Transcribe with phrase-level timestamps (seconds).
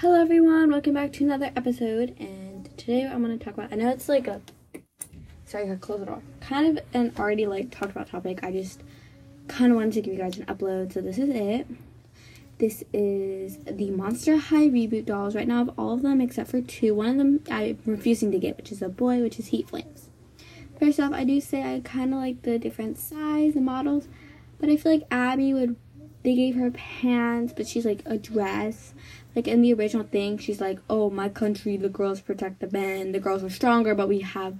[0.00, 3.90] Hello everyone, welcome back to another episode and today I'm to talk about, I know
[3.90, 4.40] it's like a,
[5.44, 8.52] sorry I gotta close it off, kind of an already like talked about topic, I
[8.52, 8.80] just
[9.48, 11.66] kind of wanted to give you guys an upload, so this is it.
[12.58, 16.60] This is the Monster High reboot dolls, right now have all of them except for
[16.60, 19.68] two, one of them I'm refusing to get, which is a boy, which is Heat
[19.68, 20.10] Flames.
[20.78, 24.06] First off, I do say I kind of like the different size and models,
[24.60, 25.74] but I feel like Abbey would
[26.22, 28.92] they gave her pants, but she's like a dress.
[29.38, 33.12] Like in the original thing, she's like, "Oh, my country, the girls protect the men.
[33.12, 34.58] The girls are stronger, but we have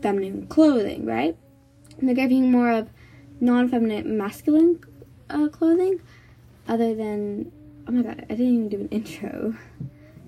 [0.00, 1.36] feminine clothing, right?"
[1.98, 2.88] And they're giving more of
[3.38, 4.80] non-feminine, masculine
[5.28, 6.00] uh, clothing,
[6.66, 7.52] other than.
[7.86, 9.56] Oh my god, I didn't even do an intro.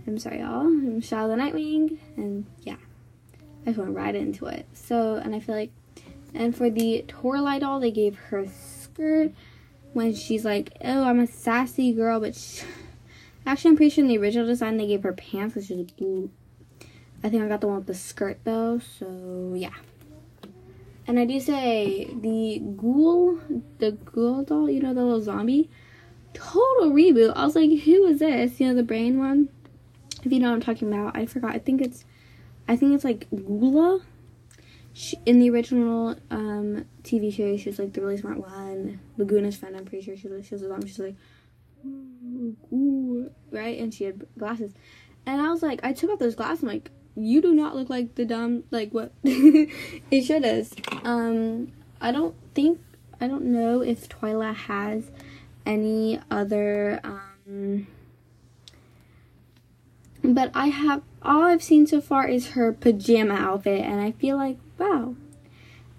[0.06, 0.66] I'm sorry, y'all.
[0.66, 2.77] I'm Charlotte Nightwing, and yeah,
[3.64, 4.66] I just went right into it.
[4.74, 5.72] So, and I feel like,
[6.34, 9.33] and for the Toralei doll, they gave her skirt
[9.94, 12.36] when she's like, oh, I'm a sassy girl, but.
[13.46, 16.30] Actually, I'm pretty sure in the original design they gave her pants, which is blue.
[17.23, 19.75] I think I got the one with the skirt though, so yeah.
[21.06, 23.41] And I do say the ghoul,
[23.78, 25.70] the ghoul doll, you know, the little zombie,
[26.34, 27.33] total reboot.
[27.36, 28.58] I was like, who is this?
[28.58, 29.48] You know, the brain one.
[30.24, 31.55] If you know what I'm talking about, I forgot.
[31.55, 32.05] I think it's,
[32.67, 34.02] I think it's like Ghoulia
[34.97, 38.98] she, in the original um, TV series, she was like the really smart one.
[39.19, 40.86] Lagoona's friend, I'm pretty sure she was, she was a mom.
[40.86, 41.17] She's like,
[42.73, 43.79] ooh, right?
[43.79, 44.73] And she had glasses.
[45.25, 46.62] And I was like, I took off those glasses.
[46.62, 50.75] I'm like, you do not look like the dumb, like what it should has.
[51.05, 52.81] Um, I don't think,
[53.20, 55.11] I don't know if Twyla has
[55.64, 57.87] any other, um,
[60.23, 63.83] but I have, all I've seen so far is her pajama outfit.
[63.83, 65.14] And I feel like Wow.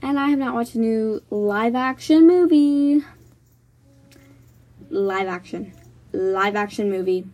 [0.02, 3.04] And I have not watched a new live action movie.
[4.90, 5.74] Live action.
[6.18, 7.28] Live action movie.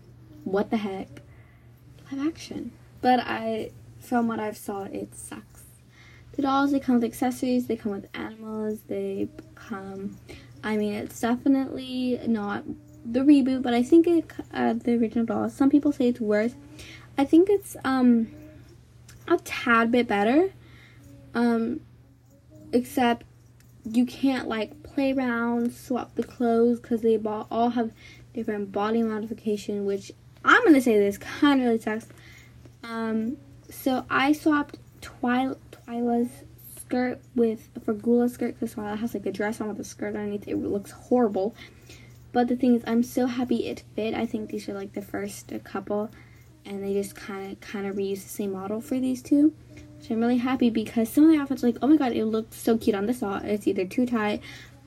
[0.44, 1.22] What the heck?
[2.12, 2.74] Live action.
[3.00, 5.64] But I, from what I've saw, it sucks.
[6.34, 10.18] The dolls, they come with accessories, they come with animals, they come,
[10.66, 12.66] I mean, it's definitely not
[13.10, 16.54] the reboot, but I think it, uh, the original dolls, some people say it's worse.
[17.18, 18.28] I think it's, um,
[19.30, 20.50] a tad bit better
[21.34, 21.80] um,
[22.74, 23.26] except
[23.86, 27.18] you can't like play around, swap the clothes because they
[27.50, 27.94] all have
[28.34, 30.12] different body modification, which
[30.44, 32.08] I'm gonna say this kind of really sucks.
[32.84, 33.38] Um,
[33.70, 36.30] so I swapped Twyla, Twyla's
[36.78, 40.16] skirt with for Ghoulia's skirt because Twyla has like a dress on with a skirt
[40.16, 40.48] underneath.
[40.48, 41.56] It looks horrible.
[42.32, 44.14] But the thing is, I'm so happy it fit.
[44.16, 46.10] I think these are like the first couple,
[46.66, 49.54] and they just kind of kind of reuse the same model for these two.
[49.98, 52.54] which I'm really happy because some of the outfits like, oh my god, it looked
[52.54, 53.40] so cute on the saw.
[53.44, 54.42] It's either too tight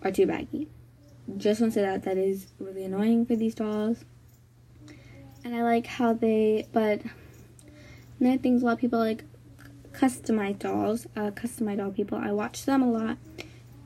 [0.04, 0.68] or too baggy.
[1.36, 4.04] Just want to say that that is really annoying for these dolls.
[5.44, 7.00] And I like how they, but
[8.20, 9.24] another things a lot of people like
[9.92, 12.18] customized dolls, uh, customized doll people.
[12.18, 13.18] I watch them a lot,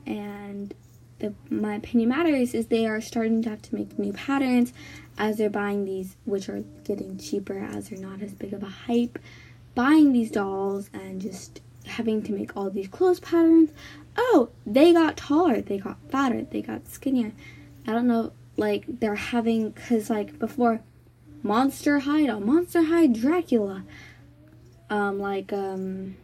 [0.05, 0.73] and
[1.19, 4.73] the, my opinion matters is they are starting to have to make new patterns
[5.17, 8.69] as they're buying these, which are getting cheaper as they're not as big of a
[8.69, 9.19] hype
[9.75, 13.71] buying these dolls and just having to make all these clothes patterns.
[14.17, 17.31] Oh, they got taller, they got fatter, they got skinnier.
[17.87, 20.81] I don't know, like they're having, cause like before,
[21.43, 23.83] Monster High doll, Monster High Dracula,
[24.89, 26.15] um, like um,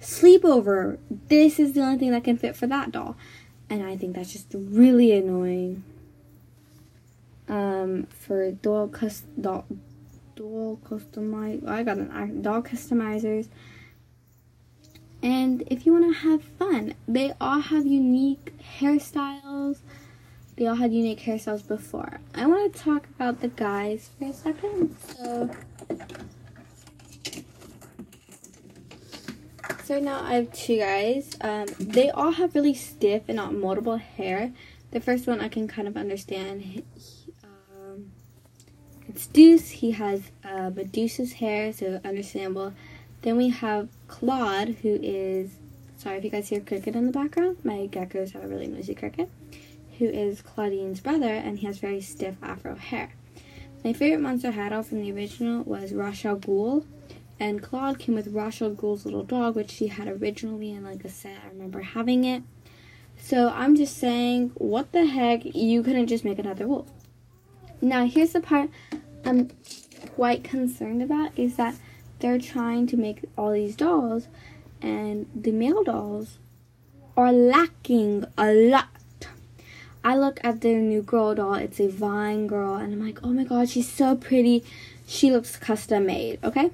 [0.00, 0.98] sleepover.
[1.28, 3.16] This is the only thing that can fit for that doll,
[3.68, 5.84] and I think that's just really annoying.
[7.48, 9.66] Um, for doll cus doll
[10.36, 11.66] doll customize.
[11.66, 13.48] I got an doll customizers.
[15.22, 19.78] And if you want to have fun, they all have unique hairstyles.
[20.56, 22.20] They all had unique hairstyles before.
[22.34, 24.96] I want to talk about the guys for a second.
[25.16, 25.50] So,
[29.84, 31.36] so now I have two guys.
[31.40, 34.52] Um, they all have really stiff and not moldable hair.
[34.90, 36.82] The first one I can kind of understand.
[39.08, 39.70] It's Deuce.
[39.70, 42.74] He has uh, Medusa's hair, so understandable.
[43.22, 45.52] Then we have Clawd, who is,
[45.96, 47.58] sorry if you guys hear cricket in the background.
[47.62, 49.30] My geckos have a really noisy cricket.
[49.98, 53.14] Who is Clawdeen's brother, and he has very stiff afro hair.
[53.84, 56.84] My favorite monster hat off from the original was Rochelle Goyle,
[57.38, 61.08] and Clawd came with Rochelle Goyle's little dog, which she had originally in like a
[61.08, 61.38] set.
[61.44, 62.42] I remember having it.
[63.20, 65.44] So I'm just saying, what the heck?
[65.44, 66.88] You couldn't just make another wolf.
[67.80, 68.70] Now, here's the part
[69.24, 69.50] I'm
[70.14, 71.74] quite concerned about is that
[72.20, 74.28] they're trying to make all these dolls,
[74.80, 76.38] and the male dolls
[77.16, 78.88] are lacking a lot.
[80.04, 81.54] I look at their new girl doll.
[81.54, 84.64] It's a Vine girl, and I'm like, oh my god, she's so pretty.
[85.06, 86.38] She looks custom made.
[86.44, 86.70] Okay.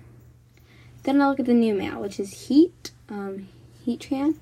[1.05, 2.91] Then I look at the new male, which is Heat.
[3.09, 3.49] Um,
[3.87, 4.37] Heatran.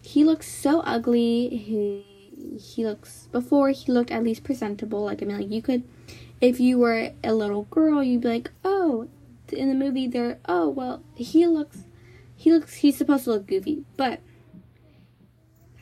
[0.00, 1.48] He looks so ugly.
[1.48, 2.04] He
[2.58, 5.04] he looks before he looked at least presentable.
[5.04, 5.82] Like I mean, like you could,
[6.40, 9.08] if you were a little girl, you'd be like, oh,
[9.52, 11.84] in the movie, they're oh well, he looks,
[12.36, 14.20] he looks, he's supposed to look goofy, but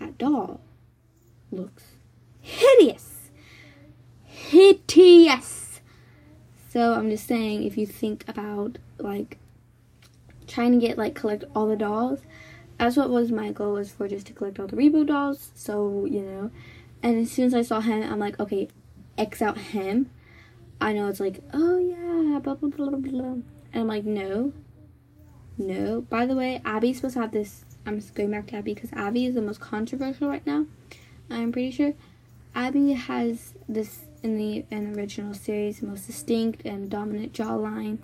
[0.00, 0.60] that doll
[1.50, 1.84] looks
[2.40, 3.30] hideous,
[4.24, 5.80] hideous.
[6.70, 9.38] So I'm just saying, if you think about like
[10.46, 12.20] trying to get like collect all the dolls
[12.82, 15.52] that's what was my goal was for just to collect all the reboot dolls.
[15.54, 16.50] So, you know.
[17.00, 18.68] And as soon as I saw him, I'm like, okay,
[19.16, 20.10] X out him.
[20.82, 23.24] I know it's like, oh yeah, blah blah blah blah blah.
[23.24, 23.44] And
[23.74, 24.52] I'm like, no.
[25.58, 26.02] No.
[26.02, 28.92] By the way, Abbey's supposed to have this I'm just going back to Abbey because
[28.92, 30.66] Abbey is the most controversial right now.
[31.30, 31.94] I'm pretty sure.
[32.54, 37.98] Abbey has this in the in the original series most distinct and dominant jawline.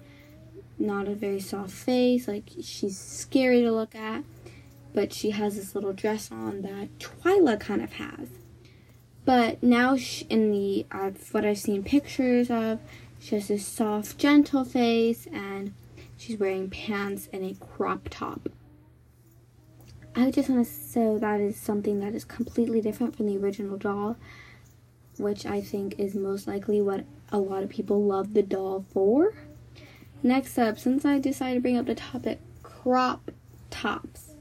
[0.79, 4.25] Not a very soft face, like she's scary to look at
[4.95, 8.29] but she has this little dress on that Twyla kind of has.
[9.29, 12.81] But now she, in the uh, what I've seen pictures of,
[13.21, 15.75] she has this soft, gentle face, and
[16.17, 18.49] she's wearing pants and a crop top.
[20.17, 23.77] I just want to say that is something that is completely different from the original
[23.77, 24.17] doll,
[25.19, 29.35] which I think is most likely what a lot of people love the doll for.
[30.23, 33.31] Next up, since I decided to bring up the topic crop
[33.69, 34.37] tops,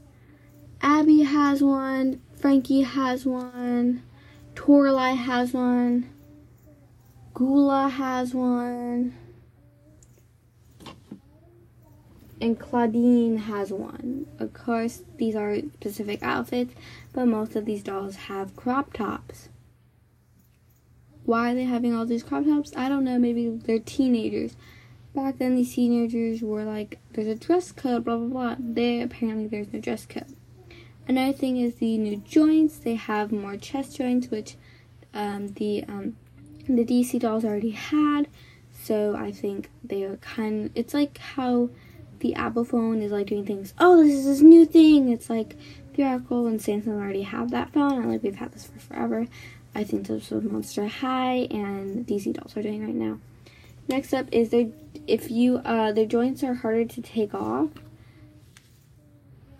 [0.80, 4.02] Abbey has one, Frankie has one,
[4.58, 6.10] Toralei has one,
[7.32, 9.14] Ghoulia has one,
[12.40, 14.26] and Clawdeen has one.
[14.40, 16.74] Of course, these are specific outfits,
[17.12, 19.48] but most of these dolls have crop tops.
[21.24, 22.72] Why are they having all these crop tops?
[22.76, 23.16] I don't know.
[23.16, 24.56] Maybe they're teenagers.
[25.14, 28.56] Back then, these teenagers were like, there's a dress code, blah, blah, blah.
[28.58, 30.34] They apparently, there's no dress code.
[31.08, 32.76] Another thing is the new joints.
[32.76, 34.56] They have more chest joints, which
[35.14, 36.16] um, the um,
[36.68, 38.28] the DC dolls already had.
[38.82, 40.70] So I think they are kind.
[40.74, 41.70] it's like how
[42.20, 43.72] the Apple phone is like doing things.
[43.78, 45.08] Oh, this is this new thing.
[45.08, 45.56] It's like
[45.92, 49.26] the theoretical, and Samsung already have that phone, and like we've had this for forever.
[49.74, 53.18] I think that's what Monster High and DC dolls are doing right now.
[53.88, 54.68] Next up is their
[55.06, 57.70] if you uh, their joints are harder to take off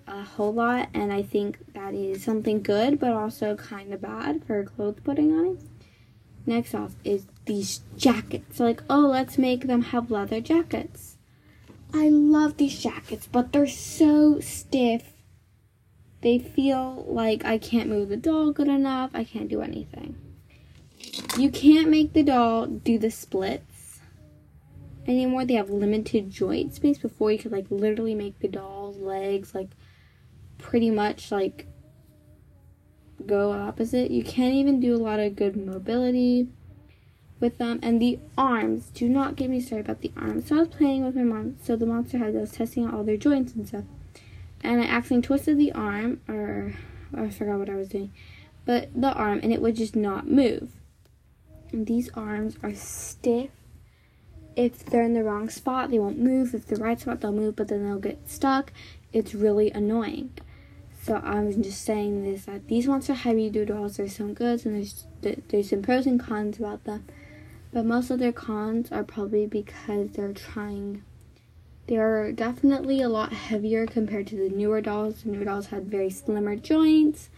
[0.08, 4.44] a whole lot, and I think that is something good, but also kind of bad
[4.44, 5.60] for clothes putting on it.
[6.46, 8.58] Next off is these jackets.
[8.58, 11.16] Like, oh, let's make them have leather jackets.
[11.92, 15.12] I love these jackets, but they're so stiff.
[16.20, 19.10] They feel like I can't move the doll good enough.
[19.14, 20.16] I can't do anything.
[21.38, 24.00] You can't make the doll do the splits
[25.06, 25.44] anymore.
[25.44, 26.98] They have limited joint space.
[26.98, 29.70] Before you could like literally make the doll's legs like
[30.58, 31.66] pretty much like
[33.26, 34.10] go opposite.
[34.10, 36.48] You can't even do a lot of good mobility
[37.40, 37.78] with them.
[37.82, 40.48] And the arms, do not get me started about the arms.
[40.48, 42.94] So I was playing with my mom, so the monster had I was testing out
[42.94, 43.84] all their joints and stuff.
[44.62, 46.74] And I accidentally twisted the arm, or,
[47.16, 48.12] or I forgot what I was doing,
[48.64, 50.72] but the arm, and it would just not move.
[51.70, 53.50] And these arms are stiff.
[54.56, 56.54] If they're in the wrong spot, they won't move.
[56.54, 58.72] If the right spot, they'll move, but then they'll get stuck.
[59.12, 60.32] It's really annoying.
[61.08, 64.76] So I'm just saying this that these Monster High Redo dolls there's some goods and
[64.76, 65.06] there's
[65.48, 67.06] there's some pros and cons about them,
[67.72, 71.02] but most of their cons are probably because they're trying.
[71.86, 75.22] They are definitely a lot heavier compared to the newer dolls.
[75.22, 77.30] The newer dolls had very slimmer joints,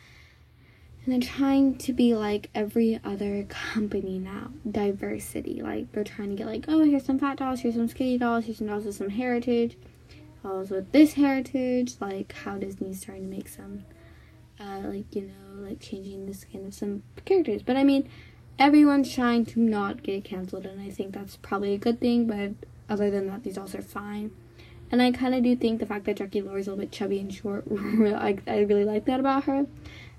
[1.04, 4.50] and they're trying to be like every other company now.
[4.68, 8.18] Diversity, like they're trying to get like, oh, here's some fat dolls, here's some skinny
[8.18, 9.76] dolls, here's some dolls with some heritage
[10.42, 13.84] follows with this heritage, like how Disney's trying to make some,
[14.58, 17.62] uh, like, you know, like changing the skin of some characters.
[17.62, 18.08] But I mean,
[18.58, 22.52] everyone's trying to not get canceled, and I think that's probably a good thing, but
[22.88, 24.30] other than that, these dolls are fine.
[24.92, 27.20] And I kind of do think the fact that Jackie is a little bit chubby
[27.20, 29.66] and short, I, I really like that about her.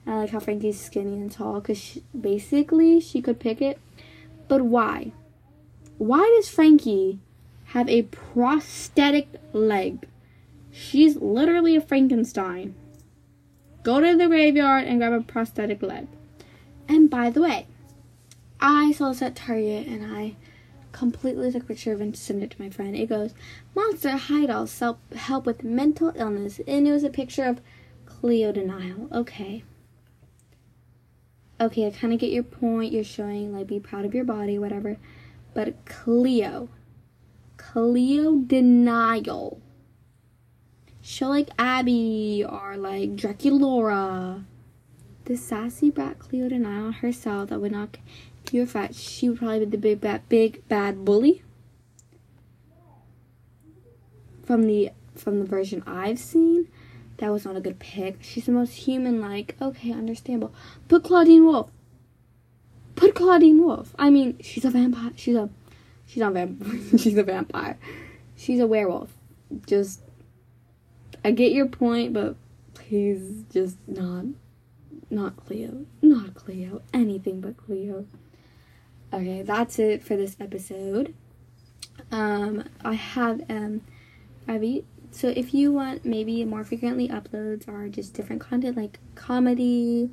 [0.05, 3.79] And I like how Frankie's skinny and tall, because basically she could pick it.
[4.47, 5.11] But why?
[5.97, 7.19] Why does Frankie
[7.65, 10.07] have a prosthetic leg?
[10.71, 12.75] She's literally a Frankenstein.
[13.83, 16.07] Go to the graveyard and grab a prosthetic leg.
[16.87, 17.67] And by the way,
[18.59, 20.35] I saw this at Target and I
[20.91, 22.95] completely took a picture of it and sent it to my friend.
[22.95, 23.33] It goes,
[23.75, 26.59] Monster High Dolls help, help with mental illness.
[26.67, 27.61] And it was a picture of
[28.05, 29.07] Cleo de Nile.
[29.11, 29.63] Okay.
[31.59, 32.91] okay, I kind of get your point.
[32.91, 34.97] You're showing, like, be proud of your body, whatever.
[35.53, 36.69] But Cleo,
[37.57, 39.59] Cleo de Nile.
[41.11, 44.45] Show like Abbey or like Draculaura.
[45.25, 47.97] The sassy brat Cleo de Nile herself that would not
[48.45, 48.95] pure fat.
[48.95, 51.43] She would probably be the big bad, big bad bully.
[54.45, 56.69] From the from the version I've seen,
[57.17, 58.23] that was not a good pick.
[58.23, 60.53] She's the most human like, okay, understandable.
[60.87, 61.71] Put Clawdeen Wolf.
[62.95, 63.93] Put Clawdeen Wolf.
[63.99, 65.11] I mean, she's a vampire.
[65.17, 65.49] She's a
[66.05, 66.79] she's not vampire.
[66.97, 67.77] she's a vampire.
[68.37, 69.09] She's a werewolf.
[69.67, 70.03] Just
[71.23, 72.35] I get your point, but
[72.73, 74.25] please just not
[75.09, 75.85] not Cleo.
[76.01, 76.81] Not Cleo.
[76.93, 78.05] Anything but Cleo.
[79.13, 81.13] Okay, that's it for this episode.
[82.11, 83.81] Um I have um
[84.47, 84.63] I've
[85.11, 90.09] so if you want maybe more frequently uploads or just different content like comedy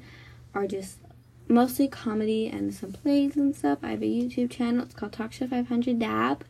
[0.54, 0.98] or just
[1.46, 4.84] mostly comedy and some plays and stuff, I have a YouTube channel.
[4.84, 6.44] It's called Talk Show 500 Dab.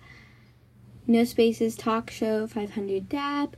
[1.07, 3.57] No spaces, Talk Show 500 Dab.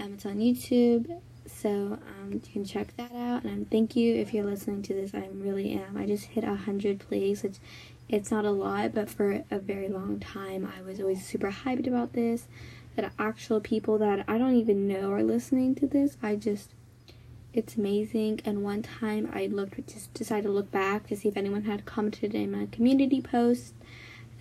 [0.00, 1.20] Um, it's on YouTube.
[1.46, 3.44] So um, you can check that out.
[3.44, 5.14] And um, thank you if you're listening to this.
[5.14, 5.96] I really am.
[5.96, 7.44] I just hit a hundred plays.
[7.44, 7.60] It's
[8.08, 11.86] it's not a lot, but for a very long time, I was always super hyped
[11.86, 12.48] about this
[12.96, 16.16] that actual people that I don't even know are listening to this.
[16.22, 16.70] I just,
[17.52, 18.40] it's amazing.
[18.44, 21.84] And one time I looked, just decided to look back to see if anyone had
[21.84, 23.74] commented in my community post.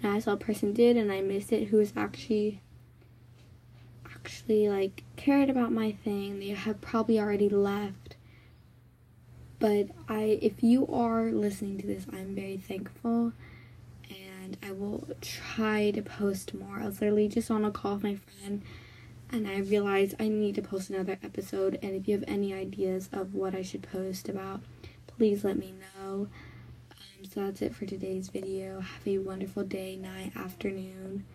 [0.02, 2.62] And I saw a person did, and I missed it, who was actually,
[4.30, 6.40] actually like cared about my thing.
[6.40, 8.16] They have probably already left.
[9.58, 13.34] But I, if you are listening to this, I'm very thankful
[14.10, 16.80] and I will try to post more.
[16.80, 18.62] I was literally just on a call with my friend
[19.32, 21.80] and I realized I need to post another episode.
[21.82, 24.62] And if you have any ideas of what I should post about,
[25.08, 26.28] please let me know.
[26.92, 28.80] Um, so that's it for today's video.
[28.80, 31.26] Have a wonderful day, night, afternoon,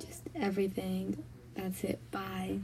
[0.00, 1.22] just everything.
[1.56, 2.10] That's it.
[2.10, 2.60] Bye.